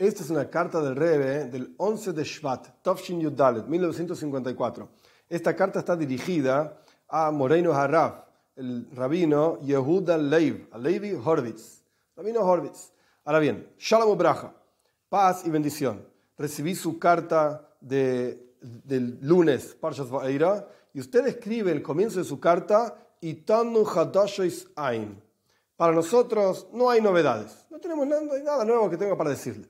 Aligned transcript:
Esta 0.00 0.22
es 0.22 0.30
una 0.30 0.48
carta 0.48 0.80
del 0.80 0.96
Rebe 0.96 1.44
del 1.44 1.74
11 1.76 2.14
de 2.14 2.24
Shvat, 2.24 2.80
Tovshin 2.80 3.20
Yudalet, 3.20 3.66
1954. 3.66 4.88
Esta 5.28 5.54
carta 5.54 5.80
está 5.80 5.94
dirigida 5.94 6.80
a 7.06 7.30
Moreno 7.30 7.74
Harraf, 7.74 8.24
el 8.56 8.88
rabino 8.92 9.60
Yehuda 9.60 10.16
Leiv, 10.16 10.68
a 10.72 10.78
Levi 10.78 11.12
Horvitz. 11.12 11.82
Rabino 12.16 12.40
Horvitz. 12.40 12.92
Ahora 13.26 13.40
bien, 13.40 13.74
Shalom 13.76 14.16
Braja, 14.16 14.54
paz 15.10 15.42
y 15.44 15.50
bendición. 15.50 16.02
Recibí 16.38 16.74
su 16.74 16.98
carta 16.98 17.68
de, 17.78 18.54
del 18.62 19.18
lunes, 19.20 19.76
Parshas 19.78 20.08
Va'eira, 20.08 20.66
y 20.94 21.00
usted 21.00 21.26
escribe 21.26 21.72
el 21.72 21.82
comienzo 21.82 22.20
de 22.20 22.24
su 22.24 22.40
carta, 22.40 22.96
Itanu 23.20 23.84
Hadashois 23.84 24.66
Ain. 24.76 25.22
Para 25.76 25.92
nosotros 25.92 26.68
no 26.72 26.88
hay 26.88 27.02
novedades, 27.02 27.66
no 27.68 27.78
tenemos 27.78 28.06
nada, 28.06 28.22
nada 28.42 28.64
nuevo 28.64 28.88
que 28.88 28.96
tenga 28.96 29.14
para 29.14 29.28
decirle 29.28 29.68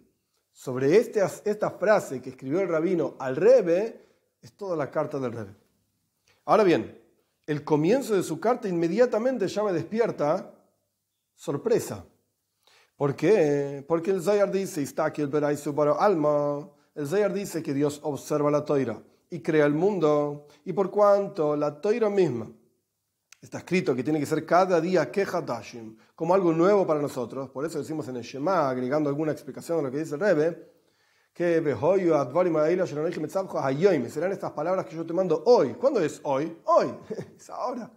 sobre 0.53 0.97
este, 0.97 1.23
esta 1.45 1.71
frase 1.71 2.21
que 2.21 2.31
escribió 2.31 2.61
el 2.61 2.69
rabino 2.69 3.17
al 3.19 3.37
Rebe, 3.37 4.09
es 4.43 4.53
toda 4.53 4.77
la 4.77 4.91
carta 4.91 5.19
del 5.19 5.33
Rebe. 5.33 5.55
Ahora 6.45 6.65
bien, 6.65 7.01
el 7.47 7.65
comienzo 7.65 8.15
de 8.15 8.23
su 8.23 8.41
carta 8.41 8.69
inmediatamente 8.69 9.49
ya 9.49 9.63
me 9.63 9.73
despierta 9.73 10.55
sorpresa. 11.35 12.05
¿Por 12.97 13.17
qué? 13.17 13.85
Porque 13.89 14.11
el 14.11 14.23
Zayar 14.23 14.51
dice, 14.51 14.83
está 14.83 15.07
aquí 15.07 15.23
el 15.23 15.31
alma. 15.99 16.69
El 16.95 17.07
Zayar 17.07 17.33
dice 17.33 17.63
que 17.63 17.73
Dios 17.73 18.01
observa 18.03 18.51
la 18.51 18.65
toira 18.65 19.03
y 19.31 19.41
crea 19.41 19.65
el 19.65 19.75
mundo. 19.75 20.47
Y 20.65 20.73
por 20.73 20.91
cuanto 20.91 21.57
la 21.57 21.81
toira 21.81 22.11
misma 22.11 22.51
Está 23.41 23.59
escrito 23.59 23.97
que 23.97 24.05
tiene 24.05 24.21
que 24.21 24.27
ser 24.27 24.45
cada 24.45 24.81
día 24.83 25.11
Dashim, 25.47 25.97
como 26.15 26.35
algo 26.35 26.53
nuevo 26.53 26.87
para 26.87 27.01
nosotros. 27.01 27.49
Por 27.49 27.65
eso 27.65 27.79
decimos 27.79 28.07
en 28.09 28.17
el 28.17 28.23
Shema, 28.23 28.69
agregando 28.69 29.09
alguna 29.09 29.33
explicación 29.33 29.79
a 29.79 29.83
lo 29.83 29.91
que 29.91 29.99
dice 29.99 30.15
el 30.17 30.21
Rebbe, 30.21 30.71
que 31.33 31.63
serán 34.11 34.33
estas 34.33 34.53
palabras 34.53 34.85
que 34.85 34.95
yo 34.95 35.07
te 35.07 35.15
mando 35.15 35.43
hoy. 35.47 35.73
¿Cuándo 35.75 36.01
es 36.01 36.21
hoy? 36.25 36.55
Hoy, 36.65 36.93
es 37.39 37.49
ahora. 37.49 37.91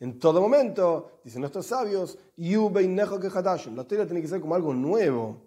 En 0.00 0.18
todo 0.18 0.40
momento, 0.40 1.20
dicen 1.24 1.40
nuestros 1.40 1.66
sabios, 1.66 2.18
la 2.36 3.84
toira 3.84 4.04
tiene 4.06 4.20
que 4.20 4.28
ser 4.28 4.40
como 4.40 4.54
algo 4.54 4.74
nuevo. 4.74 5.46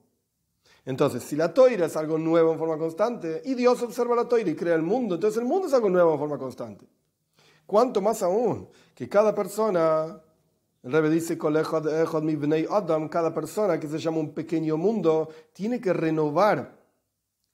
Entonces, 0.86 1.23
si 1.23 1.36
la 1.36 1.53
toira 1.53 1.86
es 1.86 1.95
algo 1.95 2.17
nuevo 2.17 2.53
en 2.53 2.59
forma 2.59 2.77
constante, 2.77 3.42
y 3.45 3.53
Dios 3.53 3.81
observa 3.83 4.16
la 4.16 4.27
toira 4.27 4.49
y 4.49 4.55
crea 4.55 4.75
el 4.75 4.81
mundo, 4.81 5.16
entonces 5.16 5.39
el 5.39 5.47
mundo 5.47 5.67
es 5.67 5.73
algo 5.73 5.89
nuevo 5.89 6.14
en 6.14 6.20
forma 6.20 6.38
constante. 6.39 6.88
¿Cuánto 7.66 8.02
más 8.02 8.22
aún? 8.23 8.69
Que 8.94 9.08
cada 9.09 9.33
persona, 9.33 10.22
el 10.83 10.92
Rebbe 10.92 11.09
dice, 11.09 11.38
Adam, 12.70 13.09
cada 13.09 13.33
persona 13.33 13.80
que 13.80 13.88
se 13.88 14.00
llama 14.00 14.20
un 14.20 14.33
pequeño 14.33 14.78
mundo, 14.78 15.30
tiene 15.53 15.80
que 15.80 15.94
renovar 15.94 16.78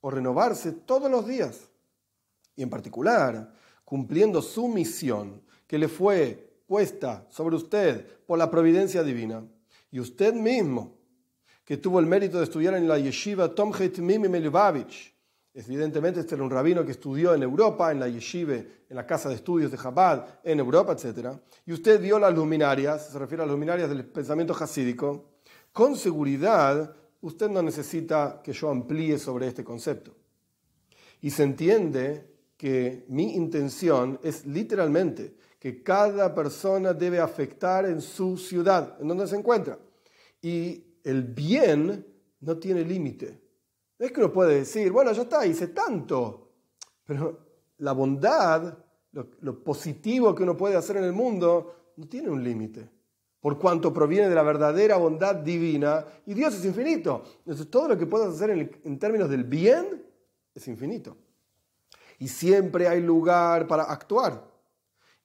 o 0.02 0.10
renovarse 0.10 0.72
todos 0.72 1.10
los 1.10 1.28
días. 1.28 1.70
Y 2.56 2.64
en 2.64 2.70
particular, 2.70 3.54
cumpliendo 3.86 4.42
su 4.42 4.68
misión 4.68 5.42
que 5.66 5.78
le 5.78 5.88
fue 5.88 6.62
puesta 6.68 7.26
sobre 7.30 7.56
usted 7.56 8.06
por 8.26 8.38
la 8.38 8.50
providencia 8.50 9.04
divina. 9.04 9.44
Y 9.92 10.00
usted 10.00 10.34
mismo, 10.34 10.98
que 11.66 11.78
tuvo 11.78 12.00
el 12.00 12.06
mérito 12.06 12.38
de 12.38 12.44
estudiar 12.44 12.74
en 12.76 12.88
la 12.88 12.98
yeshiva 12.98 13.54
Tomchet 13.54 14.00
Mimi 14.00 14.28
Melubavich, 14.28 15.16
Evidentemente, 15.60 16.22
este 16.22 16.36
era 16.36 16.44
un 16.46 16.50
rabino 16.50 16.86
que 16.86 16.94
estudió 16.94 17.34
en 17.34 17.44
Europa, 17.44 17.92
en 17.92 18.00
la 18.00 18.08
yeshive, 18.08 18.86
en 18.88 18.96
la 18.96 19.06
casa 19.06 19.28
de 19.28 19.36
estudios 19.36 19.70
de 19.70 19.78
Chabad, 19.78 20.40
en 20.42 20.58
Europa, 20.58 20.94
etc. 20.94 21.32
Y 21.66 21.74
usted 21.74 22.00
vio 22.00 22.18
las 22.18 22.34
luminarias, 22.34 23.10
se 23.10 23.20
refiere 23.20 23.44
a 23.44 23.46
las 23.46 23.54
luminarias 23.54 23.90
del 23.90 24.06
pensamiento 24.06 24.56
hasídico. 24.58 25.32
Con 25.74 25.98
seguridad, 25.98 26.96
usted 27.20 27.50
no 27.50 27.62
necesita 27.62 28.40
que 28.42 28.54
yo 28.54 28.70
amplíe 28.70 29.20
sobre 29.20 29.48
este 29.48 29.66
concepto. 29.66 30.16
Y 31.20 31.30
se 31.30 31.44
entiende 31.44 32.26
que 32.56 33.04
mi 33.10 33.36
intención 33.36 34.18
es 34.24 34.46
literalmente 34.46 35.36
que 35.60 35.84
cada 35.84 36.34
persona 36.34 36.94
debe 36.94 37.20
afectar 37.20 37.84
en 37.86 38.00
su 38.00 38.38
ciudad, 38.38 38.96
en 39.02 39.10
donde 39.10 39.28
se 39.28 39.36
encuentra. 39.36 39.78
Y 40.42 40.86
el 41.04 41.24
bien 41.24 42.06
no 42.40 42.58
tiene 42.58 42.86
límite 42.86 43.49
es 44.00 44.12
que 44.14 44.22
uno 44.22 44.32
puede 44.32 44.60
decir, 44.60 44.92
bueno, 44.92 45.12
ya 45.12 45.24
está, 45.24 45.46
hice 45.46 45.68
tanto, 45.68 46.52
pero 47.06 47.48
la 47.80 47.92
bondad, 47.92 48.78
lo, 49.12 49.64
positivo 49.64 50.34
que 50.34 50.44
uno 50.44 50.56
puede 50.56 50.78
hacer 50.78 50.98
en 50.98 51.04
el 51.04 51.12
mundo, 51.12 51.92
no 51.98 52.08
tiene 52.08 52.30
un 52.30 52.42
límite, 52.42 52.90
por 53.42 53.60
cuanto 53.60 53.92
proviene 53.92 54.30
de 54.30 54.36
la 54.36 54.44
verdadera 54.44 54.96
bondad 54.96 55.36
divina, 55.36 56.06
y 56.26 56.34
Dios 56.34 56.56
es 56.56 56.64
infinito. 56.64 57.24
Entonces 57.40 57.70
todo 57.70 57.90
lo 57.90 57.98
que 57.98 58.06
puedas 58.06 58.34
hacer 58.34 58.52
en, 58.52 58.80
en 58.86 59.00
términos 59.00 59.30
del 59.30 59.44
bien 59.44 60.06
es 60.56 60.68
infinito. 60.70 61.18
Y 62.20 62.28
siempre 62.28 62.88
hay 62.88 63.02
lugar 63.02 63.68
para 63.68 63.84
actuar. 63.84 64.46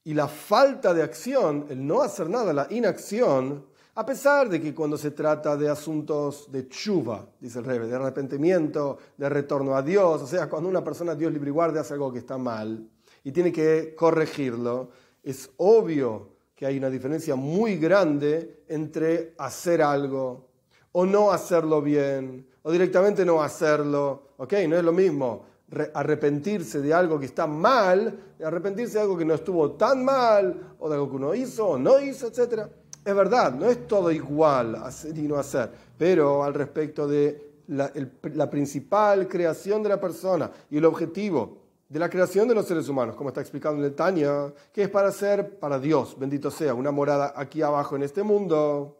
Y 0.03 0.15
la 0.15 0.29
falta 0.29 0.93
de 0.93 1.03
acción, 1.03 1.67
el 1.71 1.87
no 1.87 2.03
hacer 2.03 2.29
nada, 2.29 2.53
la 2.53 2.67
inacción, 2.71 3.67
a 3.97 4.05
pesar 4.05 4.49
de 4.49 4.61
que 4.61 4.75
cuando 4.75 4.99
se 4.99 5.13
trata 5.13 5.57
de 5.57 5.69
asuntos 5.69 6.51
de 6.51 6.69
chuva, 6.69 7.27
dice 7.41 7.61
el 7.61 7.65
rebe, 7.65 7.87
de 7.87 7.95
arrepentimiento, 7.95 8.99
de 9.17 9.29
retorno 9.29 9.77
a 9.77 9.83
Dios, 9.83 10.23
o 10.23 10.27
sea, 10.27 10.49
cuando 10.49 10.69
una 10.69 10.83
persona, 10.83 11.15
Dios 11.15 11.33
libre 11.33 11.51
y 11.51 11.53
guarde, 11.53 11.79
hace 11.79 11.95
algo 11.95 12.13
que 12.13 12.19
está 12.19 12.37
mal 12.37 12.89
y 13.23 13.31
tiene 13.31 13.53
que 13.53 13.95
corregirlo, 13.97 14.91
es 15.23 15.49
obvio 15.59 16.35
que 16.57 16.67
hay 16.67 16.77
una 16.77 16.91
diferencia 16.91 17.37
muy 17.37 17.77
grande 17.77 18.65
entre 18.69 19.35
hacer 19.39 19.81
algo 19.81 20.49
o 20.93 21.07
no 21.07 21.31
hacerlo 21.31 21.81
bien, 21.81 22.47
o 22.63 22.73
directamente 22.73 23.25
no 23.25 23.43
hacerlo, 23.43 24.35
¿ok? 24.39 24.55
No 24.69 24.77
es 24.77 24.85
lo 24.85 24.93
mismo 24.93 25.47
arrepentirse 25.95 26.81
de 26.81 26.95
algo 26.95 27.19
que 27.19 27.27
está 27.27 27.47
mal, 27.47 28.35
arrepentirse 28.45 28.95
de 28.95 29.01
algo 29.01 29.17
que 29.17 29.25
no 29.25 29.35
estuvo 29.35 29.73
tan 29.73 30.05
mal, 30.05 30.75
o 30.79 30.89
de 30.89 30.95
algo 30.95 31.11
que 31.11 31.17
uno 31.17 31.35
hizo 31.35 31.67
o 31.67 31.79
no 31.79 31.99
hizo, 31.99 32.29
etcétera. 32.29 32.69
Es 33.05 33.15
verdad, 33.15 33.53
no 33.53 33.67
es 33.67 33.87
todo 33.87 34.11
igual 34.11 34.77
hacer 34.77 35.17
y 35.19 35.23
no 35.23 35.37
hacer, 35.37 35.71
pero 35.99 36.43
al 36.43 36.55
respecto 36.55 37.07
de 37.07 37.53
la, 37.67 38.51
principal 38.51 39.29
creación 39.29 39.83
de 39.83 39.91
la 39.91 40.01
persona 40.01 40.51
y 40.71 40.79
el 40.79 40.85
objetivo 40.87 41.59
de 41.89 41.99
la 41.99 42.09
creación 42.09 42.49
de 42.49 42.55
los 42.55 42.67
seres 42.67 42.89
humanos, 42.89 43.15
como 43.15 43.29
está 43.29 43.43
explicando 43.43 43.79
en 43.79 43.85
el 43.85 43.95
Tania, 43.95 44.53
que 44.73 44.85
es 44.85 44.89
para 44.89 45.13
ser 45.13 45.59
para 45.59 45.79
Dios, 45.79 46.19
bendito 46.19 46.51
sea, 46.51 46.73
una 46.73 46.91
morada 46.91 47.35
aquí 47.37 47.61
abajo 47.61 47.95
en 47.95 48.05
este 48.05 48.23
mundo. 48.23 48.99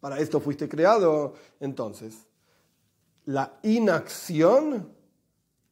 Para 0.00 0.18
esto 0.18 0.40
fuiste 0.40 0.68
creado. 0.68 1.34
Entonces, 1.60 2.26
la 3.26 3.58
inacción 3.62 4.92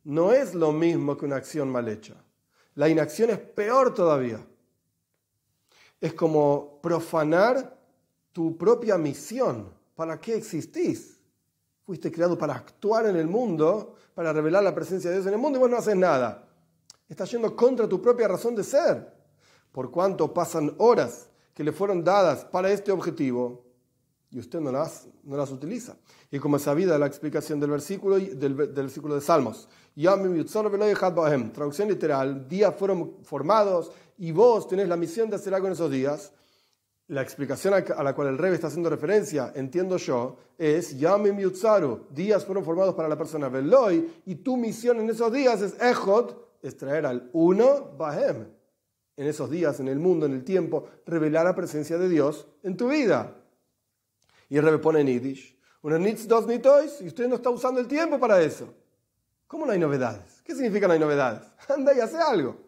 no 0.05 0.33
es 0.33 0.55
lo 0.55 0.73
mismo 0.73 1.17
que 1.17 1.25
una 1.25 1.37
acción 1.37 1.71
mal 1.71 1.89
hecha. 1.89 2.15
La 2.75 2.89
inacción 2.89 3.31
es 3.31 3.39
peor 3.39 3.95
todavía 3.95 4.45
es 6.07 6.15
como 6.15 6.81
profanar 6.81 7.77
tu 8.33 8.57
propia 8.57 8.97
misión. 8.97 9.73
¿Para 9.95 10.21
qué 10.21 10.37
existís? 10.37 11.19
Fuiste 11.85 12.11
creado 12.11 12.37
para 12.37 12.55
actuar 12.55 13.07
en 13.07 13.17
el 13.17 13.27
mundo, 13.27 13.95
para 14.15 14.33
revelar 14.33 14.63
la 14.63 14.75
presencia 14.75 15.11
de 15.11 15.17
Dios 15.17 15.27
en 15.27 15.35
el 15.35 15.39
mundo 15.39 15.59
y 15.59 15.61
vos 15.61 15.71
no 15.71 15.77
haces 15.77 15.97
nada. 15.97 16.49
Estás 17.09 17.31
yendo 17.31 17.55
contra 17.55 17.89
tu 17.89 18.01
propia 18.01 18.29
razón 18.29 18.55
de 18.55 18.65
ser. 18.65 19.15
Por 19.71 19.91
cuanto 19.91 20.33
pasan 20.33 20.75
horas 20.79 21.29
que 21.55 21.63
le 21.63 21.73
fueron 21.73 22.03
dadas 22.03 22.45
para 22.45 22.71
este 22.71 22.91
objetivo 22.93 23.66
y 24.37 24.39
usted 24.39 24.61
no 24.61 24.71
las, 24.71 25.09
no 25.25 25.35
las 25.35 25.51
utiliza. 25.51 25.97
Y 26.31 26.39
como 26.39 26.59
es 26.59 26.63
sabida 26.63 26.99
la 26.99 27.07
explicación 27.07 27.59
del 27.59 27.71
versículo, 27.71 28.17
del, 28.19 28.39
del 28.39 28.55
versículo 28.55 29.15
de 29.15 29.23
Salmos, 29.23 29.67
traducción 31.55 31.89
literal, 31.89 32.47
días 32.47 32.75
fueron 32.77 33.15
formados 33.23 33.93
y 34.19 34.33
vos 34.33 34.69
tenés 34.69 34.89
la 34.89 34.97
misión 34.99 35.31
de 35.31 35.37
hacer 35.37 35.55
algo 35.55 35.69
en 35.69 35.73
esos 35.73 35.91
días, 35.91 36.33
la 37.09 37.23
explicación 37.23 37.73
a 37.73 38.03
la 38.03 38.15
cual 38.15 38.29
el 38.29 38.37
rey 38.37 38.53
está 38.53 38.67
haciendo 38.67 38.91
referencia, 38.91 39.53
entiendo 39.55 39.97
yo, 39.97 40.37
es 40.59 40.99
Yamim 40.99 41.39
Yutzaru, 41.39 42.09
días 42.11 42.45
fueron 42.45 42.63
formados 42.63 42.95
para 42.95 43.09
la 43.09 43.17
persona 43.17 43.49
Veloy, 43.49 44.07
y 44.27 44.35
tu 44.35 44.59
misión 44.59 45.01
en 45.01 45.09
esos 45.09 45.33
días 45.33 45.63
es 45.63 45.81
Echod, 45.81 46.35
es 46.61 46.77
traer 46.77 47.07
al 47.07 47.31
uno 47.33 47.93
Bahem. 47.97 48.49
En 49.17 49.27
esos 49.27 49.49
días, 49.49 49.81
en 49.81 49.89
el 49.89 49.99
mundo, 49.99 50.27
en 50.27 50.33
el 50.33 50.45
tiempo, 50.45 50.89
revelar 51.07 51.47
la 51.47 51.55
presencia 51.55 51.97
de 51.97 52.07
Dios 52.07 52.47
en 52.63 52.77
tu 52.77 52.89
vida. 52.89 53.46
Y 54.49 54.57
el 54.57 54.65
rey 54.65 54.79
pone 54.79 55.01
en 55.01 55.09
Yiddish, 55.09 55.59
una 55.83 55.99
nits 55.99 56.27
dos 56.27 56.47
nitois, 56.47 57.01
y 57.01 57.07
usted 57.07 57.29
no 57.29 57.37
está 57.37 57.51
usando 57.51 57.81
el 57.81 57.87
tiempo 57.87 58.19
para 58.19 58.41
eso. 58.41 58.73
¿Cómo 59.47 59.67
no 59.67 59.73
hay 59.73 59.79
novedades? 59.79 60.43
¿Qué 60.45 60.55
significa 60.55 60.87
no 60.87 60.95
hay 60.95 61.01
novedades? 61.01 61.43
Anda 61.69 61.95
y 61.95 62.01
hace 62.01 62.19
algo 62.19 62.67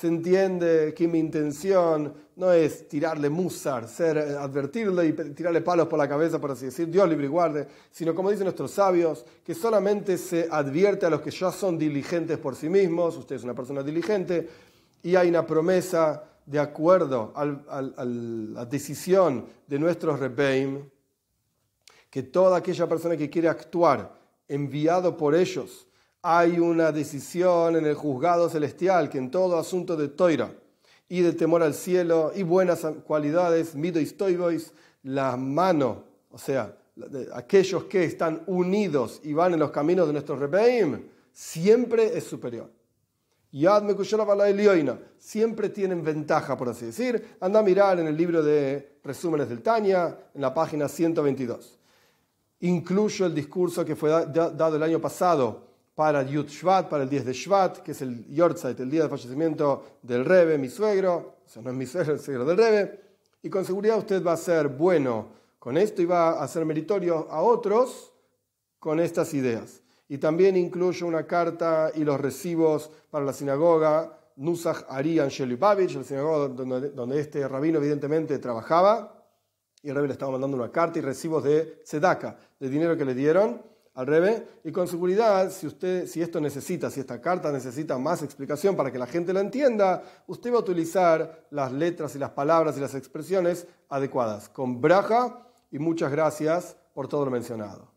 se 0.00 0.06
entiende 0.06 0.94
que 0.96 1.06
mi 1.06 1.18
intención 1.18 2.14
no 2.36 2.52
es 2.52 2.88
tirarle 2.88 3.28
musar, 3.28 3.86
ser, 3.86 4.16
eh, 4.16 4.34
advertirle 4.34 5.08
y 5.08 5.12
tirarle 5.34 5.60
palos 5.60 5.88
por 5.88 5.98
la 5.98 6.08
cabeza, 6.08 6.40
por 6.40 6.52
así 6.52 6.64
decir, 6.64 6.88
Dios 6.88 7.06
libre 7.06 7.26
y 7.26 7.28
guarde, 7.28 7.68
sino 7.90 8.14
como 8.14 8.30
dicen 8.30 8.44
nuestros 8.44 8.70
sabios, 8.70 9.26
que 9.44 9.54
solamente 9.54 10.16
se 10.16 10.48
advierte 10.50 11.04
a 11.04 11.10
los 11.10 11.20
que 11.20 11.30
ya 11.30 11.52
son 11.52 11.76
diligentes 11.76 12.38
por 12.38 12.56
sí 12.56 12.70
mismos, 12.70 13.18
usted 13.18 13.36
es 13.36 13.44
una 13.44 13.54
persona 13.54 13.82
diligente, 13.82 14.48
y 15.02 15.16
hay 15.16 15.28
una 15.28 15.46
promesa 15.46 16.24
de 16.46 16.58
acuerdo 16.58 17.34
a 17.36 17.44
la 17.44 18.64
decisión 18.64 19.44
de 19.66 19.78
nuestros 19.78 20.18
rebeim, 20.18 20.88
que 22.10 22.24
toda 22.24 22.58
aquella 22.58 22.88
persona 22.88 23.16
que 23.16 23.30
quiere 23.30 23.48
actuar 23.48 24.12
enviado 24.48 25.16
por 25.16 25.34
ellos. 25.34 25.86
Hay 26.22 26.58
una 26.58 26.92
decisión 26.92 27.76
en 27.76 27.86
el 27.86 27.94
juzgado 27.94 28.50
celestial 28.50 29.08
que 29.08 29.18
en 29.18 29.30
todo 29.30 29.58
asunto 29.58 29.96
de 29.96 30.08
toira 30.08 30.52
y 31.08 31.22
de 31.22 31.32
temor 31.32 31.62
al 31.62 31.72
cielo 31.72 32.32
y 32.34 32.42
buenas 32.42 32.86
cualidades, 33.06 33.74
mido 33.74 34.00
y 34.00 34.14
la 35.04 35.36
mano, 35.36 36.04
o 36.30 36.36
sea, 36.36 36.76
aquellos 37.32 37.84
que 37.84 38.04
están 38.04 38.42
unidos 38.46 39.20
y 39.24 39.32
van 39.32 39.54
en 39.54 39.60
los 39.60 39.70
caminos 39.70 40.06
de 40.06 40.12
nuestro 40.12 40.36
Rebeim, 40.36 41.06
siempre 41.32 42.16
es 42.18 42.24
superior. 42.24 42.70
Yad 43.52 43.82
siempre 45.18 45.68
tienen 45.70 46.04
ventaja, 46.04 46.56
por 46.56 46.68
así 46.68 46.86
decir. 46.86 47.36
Anda 47.40 47.60
a 47.60 47.62
mirar 47.62 47.98
en 47.98 48.06
el 48.06 48.16
libro 48.16 48.42
de 48.42 48.98
resúmenes 49.02 49.48
del 49.48 49.62
Tania, 49.62 50.16
en 50.34 50.40
la 50.40 50.54
página 50.54 50.86
122. 50.86 51.79
Incluyo 52.60 53.26
el 53.26 53.34
discurso 53.34 53.84
que 53.84 53.96
fue 53.96 54.10
dado 54.10 54.76
el 54.76 54.82
año 54.82 55.00
pasado 55.00 55.68
para 55.94 56.22
Yud 56.22 56.46
Shvat, 56.46 56.88
para 56.88 57.02
el 57.02 57.10
10 57.10 57.24
de 57.26 57.32
Shvat, 57.32 57.78
que 57.78 57.92
es 57.92 58.02
el 58.02 58.26
Yortzeit, 58.28 58.78
el 58.80 58.90
día 58.90 59.02
de 59.02 59.08
fallecimiento 59.08 59.98
del 60.02 60.24
Rebe, 60.24 60.56
mi 60.56 60.68
suegro, 60.68 61.34
o 61.44 61.48
sea, 61.48 61.62
no 61.62 61.70
es 61.70 61.76
mi 61.76 61.86
suegro, 61.86 62.14
el 62.14 62.20
suegro 62.20 62.44
del 62.44 62.56
Rebe, 62.56 63.00
y 63.42 63.50
con 63.50 63.64
seguridad 63.64 63.98
usted 63.98 64.24
va 64.24 64.32
a 64.32 64.36
ser 64.36 64.68
bueno 64.68 65.28
con 65.58 65.76
esto 65.76 66.00
y 66.00 66.06
va 66.06 66.30
a 66.30 66.44
hacer 66.44 66.64
meritorio 66.64 67.28
a 67.30 67.42
otros 67.42 68.12
con 68.78 68.98
estas 68.98 69.34
ideas. 69.34 69.82
Y 70.08 70.18
también 70.18 70.56
incluyo 70.56 71.06
una 71.06 71.26
carta 71.26 71.92
y 71.94 72.02
los 72.02 72.20
recibos 72.20 72.90
para 73.10 73.24
la 73.24 73.32
sinagoga 73.32 74.18
Nusach 74.36 74.84
Ari 74.88 75.18
Angelubavich, 75.18 75.94
la 75.94 76.02
sinagoga 76.02 76.48
donde, 76.48 77.20
este 77.20 77.46
rabino 77.46 77.78
evidentemente 77.78 78.38
trabajaba. 78.38 79.19
Y 79.82 79.88
el 79.88 79.94
rebe 79.94 80.08
le 80.08 80.12
estaba 80.12 80.32
mandando 80.32 80.56
una 80.56 80.70
carta 80.70 80.98
y 80.98 81.02
recibos 81.02 81.44
de 81.44 81.80
tzedaka, 81.84 82.36
de 82.58 82.68
dinero 82.68 82.96
que 82.96 83.04
le 83.04 83.14
dieron 83.14 83.62
al 83.94 84.06
rebe. 84.06 84.46
Y 84.64 84.72
con 84.72 84.88
seguridad, 84.88 85.50
si, 85.50 85.66
usted, 85.66 86.06
si 86.06 86.22
esto 86.22 86.40
necesita, 86.40 86.90
si 86.90 87.00
esta 87.00 87.20
carta 87.20 87.50
necesita 87.50 87.98
más 87.98 88.22
explicación 88.22 88.76
para 88.76 88.92
que 88.92 88.98
la 88.98 89.06
gente 89.06 89.32
la 89.32 89.40
entienda, 89.40 90.02
usted 90.26 90.52
va 90.52 90.56
a 90.56 90.60
utilizar 90.60 91.46
las 91.50 91.72
letras 91.72 92.14
y 92.14 92.18
las 92.18 92.30
palabras 92.30 92.76
y 92.76 92.80
las 92.80 92.94
expresiones 92.94 93.66
adecuadas. 93.88 94.48
Con 94.48 94.80
braja 94.80 95.46
y 95.70 95.78
muchas 95.78 96.10
gracias 96.10 96.76
por 96.94 97.08
todo 97.08 97.24
lo 97.24 97.30
mencionado. 97.30 97.89